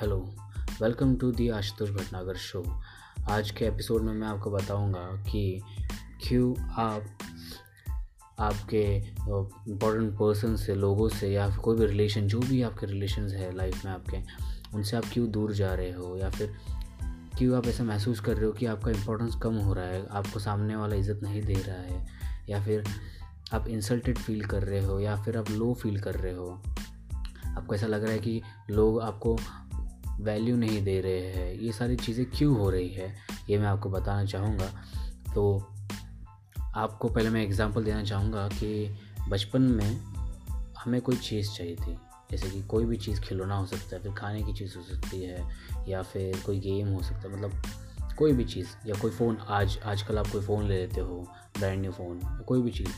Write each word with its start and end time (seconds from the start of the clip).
Hello, 0.00 0.34
welcome 0.82 1.16
to 1.16 1.32
the 1.32 1.48
Ashutosh 1.48 1.90
Bhatnagar 1.90 2.36
show. 2.36 2.80
आज 3.30 3.50
के 3.50 3.64
episode 3.64 4.02
में 4.02 4.12
मैं 4.12 4.28
आपको 4.28 4.50
बताऊँगा 4.50 5.00
कि 5.00 5.62
क्यों 6.28 6.60
आप, 6.60 7.04
आपके 8.38 8.96
इम्पोर्टेंट 9.70 10.12
पर्सन 10.12 10.56
से, 10.56 10.74
लोगों 10.74 11.08
से 11.08 11.28
या 11.28 11.56
कोई 11.56 11.76
भी 11.76 11.86
रिलेशन 11.86 12.26
जो 12.26 12.40
भी 12.40 12.62
आपके 12.62 12.86
रिलेशन 12.86 13.28
है 13.28 13.56
लाइफ 13.56 13.84
में 13.84 13.92
आपके, 13.92 14.18
उनसे 14.76 14.96
आप 14.96 15.04
क्यों 15.12 15.30
दूर 15.30 15.52
जा 15.52 15.74
रहे 15.74 15.92
हो? 15.92 16.16
या 16.16 16.30
फिर 16.30 16.56
क्यों 17.38 17.56
आप 17.56 17.66
ऐसा 17.66 17.84
महसूस 17.84 18.20
कर 18.20 18.36
रहे 18.36 18.46
हो 18.46 18.52
कि 18.52 18.66
आपका 18.66 18.90
इम्पोर्टेंस 18.90 19.34
कम 19.42 19.54
हो 19.54 19.74
रहा 19.74 19.84
है, 19.84 20.06
आपको 20.06 20.38
सामने 20.38 20.76
वाला 20.76 20.96
इज़्ज़त 20.96 21.22
नहीं 21.22 21.42
दे 21.42 21.54
रहा 21.54 21.76
है? 21.76 22.06
या 22.48 22.64
फिर 22.64 22.84
आप 23.52 23.68
इंसल्टेड 23.68 24.18
फील 24.18 24.44
कर 24.44 24.62
रहे 24.62 24.84
हो, 24.84 25.00
या 25.00 25.22
फिर 25.22 25.38
आप 25.38 25.50
लो 25.50 25.74
फील 25.74 26.00
कर 26.00 26.14
रहे 26.14 26.34
हो? 26.34 26.62
आपको 27.46 27.74
ऐसा 27.74 27.86
लग 27.86 28.02
रहा 28.02 28.12
है 28.12 28.18
कि 28.18 28.42
लोग 28.70 29.00
आपको 29.00 29.38
वैल्यू 30.20 30.56
नहीं 30.56 30.82
दे 30.82 31.00
रहे 31.00 31.20
हैं, 31.20 31.52
ये 31.54 31.72
सारी 31.72 31.96
चीज़ें 31.96 32.24
क्यों 32.30 32.56
हो 32.58 32.70
रही 32.70 32.88
है, 32.88 33.14
ये 33.50 33.58
मैं 33.58 33.66
आपको 33.66 33.90
बताना 33.90 34.24
चाहूँगा। 34.24 34.66
तो 35.34 35.58
आपको 36.74 37.08
पहले 37.08 37.30
मैं 37.30 37.42
एग्ज़ाम्पल 37.42 37.84
देना 37.84 38.04
चाहूँगा 38.04 38.48
कि 38.48 38.98
बचपन 39.28 39.62
में 39.62 40.00
हमें 40.78 41.00
कोई 41.00 41.16
चीज़ 41.16 41.50
चाहिए 41.52 41.76
थी, 41.76 41.96
जैसे 42.30 42.50
कि 42.50 42.62
कोई 42.62 42.84
भी 42.84 42.96
चीज़ 42.96 43.20
खिलौना 43.20 43.56
हो 43.56 43.66
सकता 43.66 43.96
है, 43.96 44.02
फिर 44.02 44.12
खाने 44.12 44.42
की 44.42 44.52
चीज़ 44.52 44.76
हो 44.76 44.82
सकती 44.82 45.22
है, 45.22 45.44
या 45.88 46.02
फिर 46.02 46.42
कोई 46.46 46.58
गेम 46.58 46.88
हो 46.88 47.02
सकता 47.02 47.28
है 47.28 47.36
मतलब 47.36 47.62
कोई 48.18 48.32
भी 48.32 48.44
चीज़, 48.44 48.68
या 48.86 48.94
कोई 49.00 49.10
फ़ोन 49.10 49.38
आज, 49.48 49.78
आजकल 49.84 50.18
आप 50.18 50.26
कोई 50.26 50.40
फ़ोन 50.40 50.68
ले 50.68 50.78
लेते 50.78 51.00
हो 51.00 51.26
ब्रांड 51.58 51.80
न्यू 51.80 51.92
फ़ोन 51.92 52.20
कोई 52.48 52.62
भी 52.62 52.70
चीज़। 52.70 52.90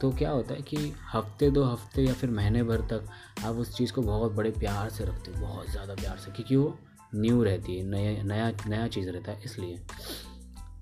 तो 0.00 0.10
क्या 0.10 0.30
होता 0.30 0.54
है 0.54 0.62
कि 0.62 0.76
हफ़्ते 1.12 1.50
दो 1.50 1.64
हफ़्ते 1.64 2.02
या 2.02 2.12
फिर 2.12 2.30
महीने 2.30 2.62
भर 2.62 2.80
तक 2.92 3.06
आप 3.44 3.56
उस 3.56 3.74
चीज़ 3.76 3.92
को 3.92 4.02
बहुत 4.02 4.32
बड़े 4.32 4.50
प्यार 4.50 4.90
से 4.90 5.04
रखते 5.04 5.30
हो, 5.30 5.40
बहुत 5.40 5.70
ज़्यादा 5.70 5.94
प्यार 5.94 6.16
से, 6.16 6.30
क्योंकि 6.32 6.56
वो 6.56 6.78
न्यू 7.14 7.42
रहती 7.42 7.76
है, 7.76 7.84
नया 7.84 8.22
नया 8.22 8.50
नया 8.68 8.86
चीज़ 8.88 9.10
रहता 9.10 9.32
है 9.32 9.42
इसलिए। 9.44 9.76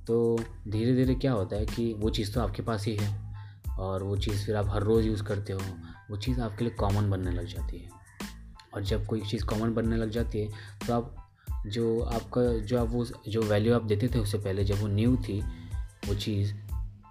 तो 0.06 0.38
धीरे 0.69 0.94
धीरे 0.94 1.14
क्या 1.14 1.33
होता 1.33 1.56
है 1.56 1.66
कि 1.66 1.92
वो 1.94 2.10
चीज़ 2.10 2.33
तो 2.34 2.41
आपके 2.41 2.62
पास 2.62 2.86
ही 2.86 2.97
है 2.97 3.08
और 3.78 4.02
वो 4.02 4.16
चीज़ 4.16 4.44
फिर 4.47 4.56
आप 4.56 4.69
हर 4.70 4.83
रोज़ 4.83 5.06
यूज़ 5.06 5.22
करते 5.22 5.53
हो, 5.53 5.60
वो 6.10 6.16
चीज़ 6.16 6.41
आपके 6.41 6.64
लिए 6.64 6.75
कॉमन 6.75 7.10
बनने 7.10 7.30
लग 7.30 7.47
जाती 7.47 7.78
है। 7.78 7.91
और 8.75 8.82
जब 8.82 9.06
कोई 9.06 9.20
चीज़ 9.20 9.44
कॉमन 9.44 9.75
बनने 9.75 9.97
लग 9.97 10.10
जाती 10.10 10.41
है 10.41 10.48
तो 10.86 10.92
आप 10.94 11.14
जो 11.66 12.00
आपका, 12.03 12.42
जो 12.58 12.78
आप 12.78 12.88
वो, 12.88 13.05
जो 13.28 13.42
वैल्यू 13.42 13.75
आप 13.75 13.82
देते 13.82 14.08
थे 14.08 14.19
उससे 14.19 14.38
पहले 14.38 14.64
जब 14.64 14.80
वो 14.80 14.88
न्यू 14.88 15.16
थी, 15.19 15.41
वो 16.08 16.14
चीज़, 16.14 16.53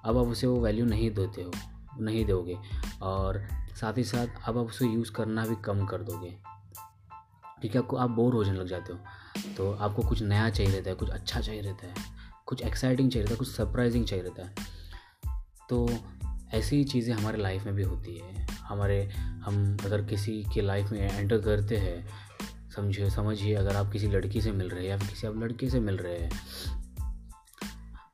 अब 0.05 0.17
आप 0.17 0.27
उसे 0.27 0.47
वो 0.47 0.59
वैल्यू 0.59 0.86
नहीं 0.86 1.09
देते 1.11 1.42
हो। 1.42 1.52
नहीं 2.01 2.25
दोगे। 2.25 2.57
और 3.01 3.47
साथ 3.81 3.97
ही 3.97 4.03
साथ 4.03 4.27
अब 4.45 4.57
आप 4.57 4.65
उसे 4.65 4.87
यूज़ 4.87 5.11
करना 5.11 5.45
भी 5.45 5.55
कम 5.55 5.85
कर 5.85 5.97
दोगे। 5.97 6.37
क्योंकि 7.61 7.77
आपको, 7.77 7.97
आप 7.97 8.09
बोर 8.09 8.33
हो 8.33 8.43
जाने 8.43 8.59
लग 8.59 8.67
जाते 8.67 8.93
हो। 8.93 8.99
तो 9.57 9.73
आपको 9.73 10.01
कुछ 10.01 10.21
नया 10.21 10.49
चाहिए 10.49 10.71
रहता 10.71 10.89
है, 10.89 10.95
कुछ 10.95 11.09
अच्छा 11.09 11.41
चाहिए 11.41 11.61
रहता 11.61 11.87
है, 11.87 11.93
कुछ 12.45 12.61
एक्साइटिंग 12.61 13.11
चाहिए 13.11 13.23
रहता 13.23 13.33
है, 13.33 13.37
कुछ 13.37 13.47
सरप्राइजिंग 13.47 14.05
चाहिए 14.05 14.25
रहता 14.25 14.43
है। 14.43 14.55
तो 15.69 15.89
ऐसी 16.53 16.83
चीज़ें 16.83 17.15
हमारे 17.15 17.37
लाइफ 17.37 17.65
में 17.65 17.75
भी 17.75 17.83
होती 17.83 18.17
है। 18.17 18.47
हमारे, 18.51 19.05
हम 19.15 19.77
अगर 19.85 20.05
किसी 20.05 20.45
के 20.53 20.61
लाइफ 20.61 20.91
में 20.91 20.99
एंटर 20.99 21.37
करते 21.37 21.77
हैं, 21.77 22.07
समझिए 22.75 23.09
समझिए, 23.09 23.55
अगर 23.55 23.75
आप 23.75 23.91
किसी 23.91 24.07
लड़की 24.07 24.41
से 24.41 24.51
मिल 24.51 24.69
रहे 24.69 24.81
हैं 24.81 24.89
या 24.89 24.97
किसी 24.97 25.27
आप 25.27 25.37
लड़के 25.37 25.69
से 25.69 25.79
मिल 25.79 25.97
रहे 25.97 26.17
हैं 26.17 26.29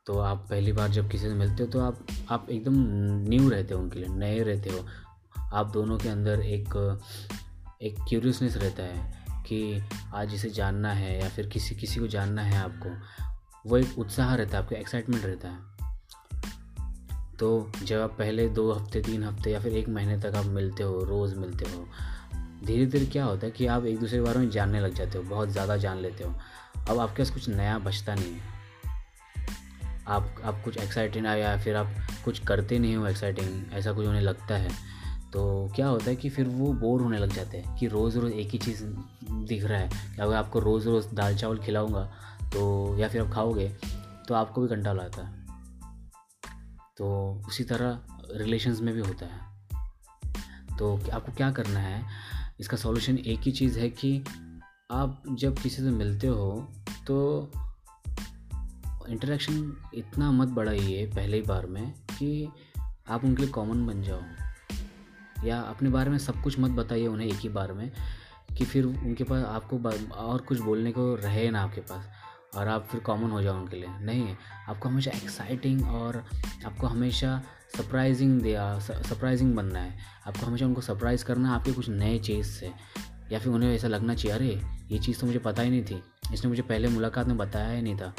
तो 0.08 0.18
आप 0.20 0.38
पहली 0.50 0.72
बार 0.72 0.90
जब 0.90 1.10
किसी 1.10 1.28
से 1.28 1.34
मिलते 1.34 1.64
हो 1.64 1.70
तो 1.70 1.80
आप 1.80 2.06
आप 2.32 2.48
एकदम 2.50 2.74
न्यू 3.30 3.50
रहते 3.50 3.74
हो 3.74 3.80
उनके 3.80 4.00
लिए, 4.00 4.10
नए 4.10 4.40
रहते 4.44 4.70
हो। 4.70 4.86
आप 5.54 5.72
दोनों 5.72 5.98
के 5.98 6.10
अंदर 6.10 6.40
एक 6.40 6.98
एक 7.82 7.96
क्यूरियसनेस 8.10 8.58
रहता 8.58 8.84
है 8.84 9.44
कि 9.48 9.82
आज 10.14 10.34
इसे 10.34 10.50
जानना 10.50 10.92
है 10.92 11.20
या 11.22 11.30
फिर 11.30 11.48
किसी 11.48 11.76
किसी 11.76 12.00
को 12.00 12.08
जानना 12.08 12.42
है 12.42 12.58
आपको। 12.58 12.90
वो 13.70 13.78
एक 13.78 14.00
उत्साह 14.00 14.36
रहता 14.36 14.58
है, 14.58 14.64
आपका 14.64 14.76
एक्साइटमेंट 14.76 15.26
रहता 15.26 15.48
है। 15.48 15.72
तो 17.40 17.72
जब 17.84 18.00
आप 18.00 18.16
पहले 18.18 18.48
दो 18.50 18.72
हफ़्ते, 18.72 19.02
तीन 19.02 19.24
हफ़्ते 19.24 19.52
या 19.52 19.60
फिर 19.60 19.74
एक 19.74 19.90
महीने 19.90 20.20
तक 20.20 20.36
आप 20.36 20.46
मिलते 20.46 20.84
हो, 20.84 21.04
रोज़ 21.04 21.36
मिलते 21.36 21.66
हो 21.66 21.86
धीरे 22.66 22.86
धीरे 22.86 23.06
क्या 23.06 23.26
होता 23.26 23.46
है 23.46 23.52
कि 23.52 23.66
आप 23.68 23.86
एक 23.86 24.00
दूसरे 24.00 24.18
के 24.18 24.24
बारे 24.24 24.40
में 24.40 24.50
जानने 24.50 24.80
लग 24.80 24.94
जाते 24.94 25.18
हो, 25.18 25.24
बहुत 25.24 25.50
ज़्यादा 25.50 25.78
जान 25.78 25.98
लेते 25.98 26.24
हो। 26.24 26.34
अब 26.90 27.00
आपके 27.00 27.24
पास 27.24 27.32
कुछ 27.32 27.50
नया 27.50 27.80
बचता 27.80 28.16
नहीं 28.16 28.34
है। 28.34 28.53
आप 30.08 30.36
आप 30.44 30.62
कुछ 30.66 30.78
एक्साइटिंग 30.78 31.26
या 31.26 31.58
फिर 31.58 31.76
आप 31.76 31.88
कुछ 32.26 32.40
करते 32.40 32.80
नहीं 32.80 32.96
हो 32.96 33.08
एक्साइटिंग 33.08 33.74
ऐसा 33.74 33.94
कुछ 33.94 34.08
उन्हें 34.08 34.22
लगता 34.22 34.56
है 34.56 34.70
तो 35.34 35.72
क्या 35.76 35.88
होता 35.88 36.06
है 36.06 36.16
कि 36.16 36.30
फिर 36.30 36.48
वो 36.48 36.74
बोर 36.74 37.02
होने 37.02 37.18
लग 37.18 37.34
जाते 37.34 37.58
हैं 37.58 37.78
कि 37.78 37.88
रोज़ 37.88 38.18
रोज़ 38.20 38.34
एक 38.34 38.50
ही 38.50 38.58
चीज़ 38.58 38.84
दिख 39.32 39.64
रहा 39.64 39.80
है। 39.80 40.18
अगर 40.20 40.36
आपको 40.36 40.60
रोज़ 40.60 40.90
रोज़ 40.90 41.08
दाल 41.14 41.36
चावल 41.36 41.60
खिलाऊँगा 41.60 42.04
तो 42.54 42.96
या 42.98 43.08
फिर 43.08 43.22
आप 43.22 43.32
खाओगे 43.32 43.70
तो 44.28 44.34
आपको 44.34 44.62
भी 44.62 44.68
कंटाल 44.68 45.00
आता 45.00 45.28
है। 45.28 45.46
तो 46.98 47.34
उसी 47.48 47.64
तरह 47.64 48.00
रिलेशंस 48.32 48.82
में 48.82 48.94
भी 48.94 49.02
होता 49.02 49.26
है। 49.26 49.40
तो 50.78 51.00
आपको 51.14 51.32
क्या 51.32 51.52
करना 51.52 51.80
है, 51.80 52.06
इसका 52.60 52.78
सॉल्यूशन 52.78 53.18
एक 53.18 53.40
ही 53.40 53.52
चीज़ 53.52 53.80
है 53.80 53.90
कि 53.90 54.24
आप 54.92 55.24
जब 55.32 55.60
किसी 55.60 55.76
से 55.76 55.90
मिलते 55.90 56.28
हो 56.28 56.72
तो 57.08 57.52
इंटरेक्शन 59.10 59.78
इतना 59.94 60.32
मत 60.32 60.48
बढ़ाइए 60.48 61.06
पहले 61.06 61.38
ही 61.38 61.44
बार 61.44 61.66
में 61.66 61.92
कि 61.92 62.50
आप 63.10 63.26
उनके 63.26 63.44
लिए 63.44 63.52
कॉमन 63.52 63.88
बन 63.88 64.04
जाओ। 64.04 64.22
या 65.46 65.62
अपने 65.62 65.90
बारे 65.90 66.10
में 66.10 66.18
सब 66.18 66.42
कुछ 66.42 66.60
मत 66.60 66.72
बताइए 66.72 67.08
उन्हें 67.08 67.28
एक 67.28 67.40
ही 67.40 67.50
बार 67.50 67.74
में 67.74 67.92
कि 68.58 68.66
फिर 68.66 68.86
उनके 68.86 69.24
पास 69.24 69.46
आपको 69.46 69.90
और 70.14 70.42
कुछ 70.42 70.60
बोलने 70.60 70.92
को 70.92 71.16
रहे 71.16 71.52
ना 71.52 71.62
आपके 71.62 71.82
पास 71.82 72.10
और 72.56 72.68
आप 72.68 72.88
फिर 72.92 73.02
कॉमन 73.02 73.32
हो 73.32 73.42
जाओ 73.42 73.56
उनके 73.56 73.78
लिए। 73.78 73.90
नहीं, 73.90 74.36
आपको 74.70 74.90
हमेशा 74.90 75.12
एक्साइटिंग 75.12 75.88
और 75.88 76.26
आपको 76.66 76.88
हमेशा 76.88 77.44
सरप्राइजिंग 77.78 78.42
दिया 78.42 78.80
सरप्राइजिंग 78.80 79.56
बनना 79.56 79.80
है। 79.80 80.00
आपको 80.28 80.46
हमेशा 80.46 80.66
उनको 80.66 80.82
सरप्राइज़ 80.82 81.26
करना 81.26 81.50
है 81.50 81.56
आपके 81.56 81.72
कुछ 81.72 81.90
नए 81.90 82.20
चीज़ 82.20 82.48
से। 82.48 82.72
या 83.32 83.40
फिर 83.40 83.54
उन्हें 83.54 83.76
ऐसा 83.76 83.88
लगना 83.88 84.16
चाहिए, 84.16 84.38
अरे, 84.38 84.62
ये 84.92 85.00
चीज़ 85.00 85.20
तो 85.20 85.28
मुझे 85.28 85.40
पता 85.40 85.62
ही 85.62 85.70
नहीं 85.70 85.86
थी। 85.86 86.04
इसने 86.34 86.50
मुझे 86.50 86.62
पहले 86.62 86.88
मुलाकात 86.88 87.28
में 87.28 87.38
बताया 87.38 87.70
ही 87.70 87.82
नहीं 87.82 87.96
था। 87.96 88.14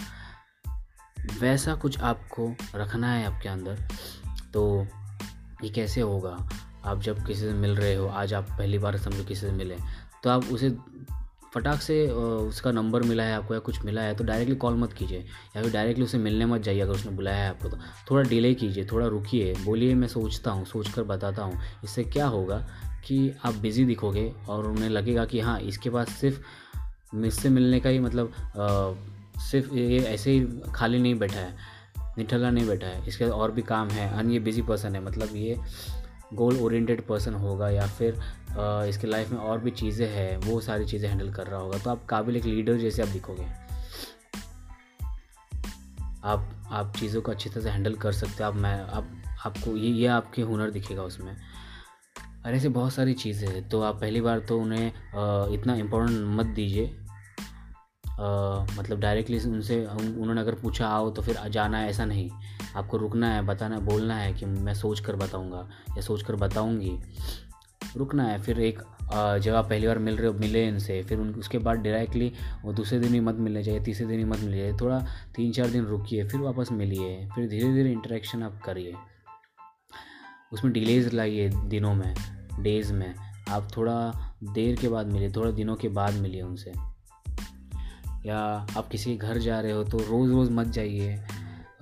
वैसा 1.33 1.75
कुछ 1.75 2.01
आपको 2.01 2.53
रखना 2.75 3.13
है 3.13 3.25
आपके 3.27 3.49
अंदर 3.49 3.79
तो 4.55 4.87
ये 5.65 5.69
कैसे 5.71 6.01
होगा? 6.01 6.37
आप 6.85 7.01
जब 7.03 7.25
किसी 7.27 7.41
से 7.41 7.53
मिल 7.55 7.75
रहे 7.77 7.95
हो, 7.95 8.07
आज 8.07 8.35
आप 8.35 8.49
पहली 8.51 8.79
बार 8.79 8.97
समझो 8.99 9.25
किसी 9.25 9.41
से 9.41 9.53
मिले 9.53 9.77
तो 10.25 10.31
आप 10.31 10.45
उसे 10.45 10.71
फटाक 11.55 11.81
से 11.81 12.07
उसका 12.09 12.71
नंबर 12.73 13.03
मिला 13.03 13.23
है 13.23 13.35
आपको 13.35 13.55
या 13.55 13.61
कुछ 13.61 13.85
मिला 13.85 14.03
है 14.03 14.15
तो 14.15 14.25
डायरेक्टली 14.25 14.57
कॉल 14.57 14.75
मत 14.75 14.93
कीजिए, 14.93 15.19
या 15.57 15.63
फिर 15.63 15.73
डायरेक्टली 15.73 16.05
उसे 16.05 16.19
मिलने 16.19 16.47
मत 16.47 16.61
जाइए 16.61 16.81
अगर 16.81 16.93
उसने 16.93 17.13
बुलाया 17.13 17.43
है 17.45 17.49
आपको 17.51 17.69
तो। 17.69 17.79
थोड़ा 18.11 18.29
डिले 18.29 18.53
कीजिए, 18.55 18.85
थोड़ा 18.85 19.07
रुकिए, 19.07 19.55
बोलिए 19.65 19.95
मैं 19.95 20.09
सोचता 20.09 20.51
हूँ 20.51 20.65
सोच 20.65 20.89
कर 20.89 21.03
बताता 21.05 21.43
हूँ। 21.43 21.61
इससे 21.85 22.05
क्या 22.05 22.27
होगा 22.27 22.59
कि 23.07 23.33
आप 23.45 23.55
बिज़ी 23.55 23.85
दिखोगे 23.85 24.33
और 24.49 24.67
उन्हें 24.67 24.89
लगेगा 24.91 25.25
कि 25.25 25.41
हाँ 25.41 25.59
इसके 25.61 25.91
पास 25.91 26.11
सिर्फ़ 26.11 26.41
मुझसे 27.15 27.49
मिलने 27.49 27.81
का 27.81 27.89
ही 27.89 27.99
मतलब 27.99 28.33
सिर्फ़ 29.41 29.75
ये 29.75 29.99
ऐसे 30.05 30.31
ही 30.31 30.47
खाली 30.75 30.99
नहीं 30.99 31.15
बैठा 31.19 31.41
है 31.41 31.57
निठला 32.19 32.51
नहीं 32.51 32.67
बैठा 32.67 32.87
है। 32.87 33.07
इसके 33.09 33.25
और 33.27 33.53
भी 33.53 33.63
काम 33.65 33.89
है, 33.91 34.09
अन 34.19 34.31
ये 34.31 34.39
बिज़ी 34.41 34.63
पर्सन 34.63 34.95
है 34.95 35.03
मतलब 35.05 35.37
ये 35.37 35.59
गोल 36.35 36.57
ओरिएंटेड 36.59 37.07
पर्सन 37.07 37.35
होगा 37.35 37.69
या 37.71 37.87
फिर 37.89 38.21
इसके 38.89 39.07
लाइफ 39.07 39.31
में 39.31 39.39
और 39.39 39.59
भी 39.59 39.71
चीज़ें 39.73 40.09
हैं, 40.09 40.37
वो 40.39 40.61
सारी 40.61 40.85
चीज़ें 40.85 41.09
हैंडल 41.09 41.33
कर 41.33 41.47
रहा 41.47 41.61
होगा। 41.61 41.79
तो 41.79 41.91
आप 41.91 42.05
काबिल 42.07 42.37
एक 42.37 42.45
लीडर 42.45 42.79
जैसे 42.79 43.03
आप 43.03 43.09
दिखोगे। 43.09 43.47
आप 46.25 46.51
आप 46.71 46.93
चीज़ों 46.97 47.23
को 47.23 47.33
अच्छी 47.33 47.51
तरह 47.51 47.63
से 47.63 47.71
हैंडल 47.71 47.95
कर 47.95 48.13
सकते 48.13 48.43
हो। 48.43 48.49
आप 48.51 48.57
मैं, 48.57 48.81
आप, 48.81 49.11
आपको 49.47 49.77
ये 49.77 49.91
ये 49.91 50.07
आपके 50.09 50.43
हुनर 50.43 50.71
दिखेगा 50.71 51.03
उसमें। 51.03 51.37
और 52.47 52.55
ऐसे 52.55 52.69
बहुत 52.69 52.93
सारी 52.93 53.15
चीज़ें 53.15 53.49
हैं 53.49 53.69
तो 53.69 53.81
आप 53.83 54.01
पहली 54.01 54.21
बार 54.21 54.39
तो 54.41 54.59
उन्हें 54.61 54.87
इतना 55.55 55.75
इम्पोर्टेंट 55.75 56.27
मत 56.39 56.47
दीजिए। 56.47 56.87
मतलब 58.19 59.01
डायरेक्टली 59.01 59.39
उनसे 59.41 59.85
उन्होंने 59.87 60.41
अगर 60.41 60.55
पूछा, 60.55 60.89
आओ 60.89 61.11
तो 61.11 61.23
फिर 61.23 61.39
जाना 61.49 61.79
है, 61.79 61.89
ऐसा 61.91 62.05
नहीं। 62.05 62.31
आपको 62.77 62.97
रुकना 62.97 63.33
है, 63.35 63.43
बताना 63.43 63.79
बोलना 63.83 64.17
है 64.17 64.33
कि 64.33 64.47
मैं 64.47 64.75
सोच 64.75 65.01
कर 65.01 65.17
बताऊँगा, 65.17 65.69
या 65.91 66.01
सोच 66.01 66.23
कर 66.23 66.37
बताऊँगी। 66.37 66.99
रुकना 67.97 68.25
है, 68.25 68.41
फिर 68.43 68.61
एक 68.61 68.83
जब 69.43 69.55
आप 69.55 69.69
पहली 69.69 69.87
बार 69.87 69.99
मिल 69.99 70.17
रहे 70.17 70.27
हो, 70.27 70.33
मिले 70.35 70.67
इनसे, 70.69 71.03
फिर 71.03 71.19
उन, 71.19 71.29
उसके 71.35 71.59
बाद 71.59 71.79
डायरेक्टली 71.79 72.33
वो 72.63 72.73
दूसरे 72.73 72.99
दिन 73.01 73.15
ही 73.15 73.21
मत 73.21 73.35
मिलने 73.37 73.63
चाहिए 73.65 73.81
तीसरे 73.81 74.07
दिन 74.07 74.19
ही 74.19 74.25
मत 74.25 74.39
मिलने 74.39 74.57
चाहिए 74.57 74.77
थोड़ा 74.81 74.99
तीन 75.37 75.53
चार 75.53 75.69
दिन 75.69 75.85
रुकिए, 75.85 76.25
फिर 76.29 76.41
वापस 76.41 76.73
मिलिए, 76.73 77.29
फिर 77.35 77.49
धीरे 77.49 77.73
धीरे 77.75 77.93
इंटरेक्शन 77.93 78.43
आप 78.43 78.61
करिए। 78.65 78.95
उसमें 80.53 80.73
डिलेज 80.73 81.13
लाइए 81.15 81.49
दिनों 81.49 81.95
में 81.95 82.15
डेज़ 82.61 82.93
में। 82.93 83.15
आप 83.51 83.69
थोड़ा 83.77 83.97
देर 84.45 84.77
के 84.77 84.89
बाद 84.89 85.07
मिलिए, 85.07 85.31
थोड़ा 85.31 85.51
दिनों 85.51 85.77
के 85.77 85.89
बाद 85.91 86.15
मिलिए 86.15 86.43
उनसे। 86.43 86.73
या 88.27 88.39
आप 88.77 88.89
किसी 88.89 89.17
के 89.17 89.27
घर 89.27 89.39
जा 89.39 89.61
रहे 89.61 89.73
हो 89.73 89.85
तो 89.85 89.99
रोज़ 89.99 90.31
रोज़ 90.31 90.51
मत 90.51 90.67
जाइए। 90.67 91.25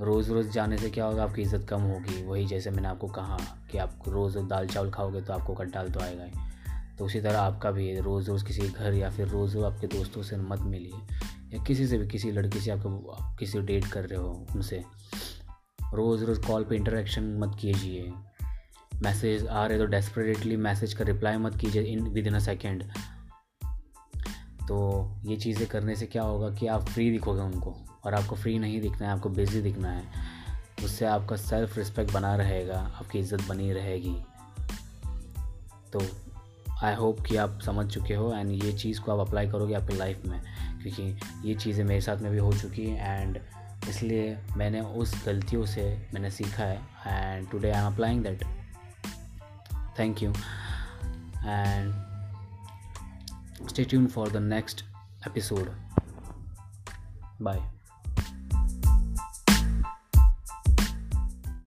रोज़ 0.01 0.31
रोज़ 0.31 0.51
जाने 0.51 0.79
से 0.79 0.91
क्या 0.91 1.05
होगा? 1.05 1.23
आपकी 1.23 1.43
इज़्ज़त 1.43 1.67
कम 1.69 1.81
होगी। 1.81 2.23
वही 2.23 2.47
जैसे 2.47 2.71
मैंने 2.71 2.89
आपको 2.89 3.09
कहा 3.09 3.39
कि 3.71 3.79
आप 3.79 4.03
रोज़ 4.09 4.39
दाल 4.39 4.67
चावल 4.67 4.91
खाओगे 4.91 5.21
तो 5.21 5.33
आपको 5.33 5.55
कंटाल 5.55 5.89
तो 5.89 6.01
आएगा 6.01 6.25
ही। 6.25 6.33
तो 6.99 7.05
उसी 7.05 7.21
तरह 7.21 7.39
आपका 7.39 7.71
भी 7.71 8.01
रोज़ 8.01 8.31
रोज़ 8.31 8.45
किसी 8.45 8.69
घर 8.69 8.95
या 8.95 9.11
फिर 9.11 9.29
रोज़ 9.29 9.55
रोज़ 9.57 9.65
आपके 9.65 9.87
दोस्तों 9.87 10.23
से 10.23 10.37
मत 10.37 10.61
मिलिए। 10.61 11.55
या 11.55 11.63
किसी 11.65 11.87
से 11.87 11.99
भी, 11.99 12.09
किसी 12.09 12.31
लड़की 12.33 12.61
से 12.61 12.71
आपको 12.71 13.11
आप 13.11 13.37
किसी 13.39 13.61
डेट 13.61 13.87
कर 13.87 14.05
रहे 14.05 14.19
हो 14.19 14.47
उनसे 14.55 14.83
रोज़ 15.95 16.25
रोज़ 16.25 16.41
कॉल 16.41 16.65
पे 16.65 16.77
इंटरेक्शन 16.77 17.37
मत 17.39 17.57
कीजिए। 17.61 18.13
मैसेज 19.03 19.47
आ 19.47 19.67
रहे 19.67 19.79
तो 19.79 19.87
डेस्परेटली 19.87 20.57
मैसेज 20.57 20.95
का 20.95 21.05
रिप्लाई 21.05 21.37
मत 21.37 21.57
कीजिए 21.57 21.83
इन, 21.83 22.03
विद 22.03 22.27
इन 22.27 22.35
अ 22.35 22.39
सेकेंड। 22.39 22.85
तो 24.73 25.11
ये 25.25 25.37
चीज़ें 25.37 25.67
करने 25.69 25.95
से 25.97 26.07
क्या 26.07 26.23
होगा 26.23 26.49
कि 26.51 26.67
आप 26.67 26.85
फ्री 26.85 27.11
दिखोगे 27.11 27.41
उनको 27.43 27.75
और 28.05 28.15
आपको 28.15 28.37
फ्री 28.37 28.59
नहीं 28.59 28.81
दिखना 28.81 29.07
है, 29.07 29.13
आपको 29.13 29.29
बिज़ी 29.29 29.61
दिखना 29.63 29.89
है। 29.89 30.05
उससे 30.85 31.07
आपका 31.07 31.37
सेल्फ 31.37 31.77
रिस्पेक्ट 31.79 32.13
बना 32.13 32.35
रहेगा, 32.37 32.79
आपकी 32.95 33.19
इज़्ज़त 33.19 33.43
बनी 33.49 33.73
रहेगी। 33.73 34.15
तो 35.93 36.01
आई 36.83 36.95
होप 36.95 37.21
कि 37.21 37.37
आप 37.37 37.59
समझ 37.61 37.87
चुके 37.87 38.15
हो 38.15 38.33
एंड 38.35 38.51
ये 38.65 38.73
चीज़ 38.73 39.01
को 39.01 39.13
आप 39.13 39.27
अप्लाई 39.27 39.49
करोगे 39.49 39.75
आपकी 39.75 39.97
लाइफ 39.97 40.25
में, 40.27 40.41
क्योंकि 40.83 41.49
ये 41.49 41.55
चीज़ें 41.55 41.85
मेरे 41.85 42.01
साथ 42.01 42.23
में 42.23 42.31
भी 42.33 42.39
हो 42.39 42.53
चुकी 42.53 42.87
हैं 42.87 43.21
एंड 43.21 43.39
इसलिए 43.89 44.37
मैंने 44.57 44.81
उस 44.81 45.15
गलतियों 45.27 45.67
से 45.67 45.85
मैंने 46.15 46.31
सीखा 46.31 46.65
है 46.65 46.81
and 47.07 47.51
today 47.51 47.71
I 47.71 47.81
am 47.81 47.93
applying 47.93 48.23
that 48.23 48.45
thank 49.99 50.23
you 50.23 50.31
and 51.47 52.12
stay 53.67 53.85
tuned 53.85 54.13
for 54.13 54.29
the 54.29 54.41
next 54.41 54.85
episode. 55.25 55.71
Bye 57.41 57.63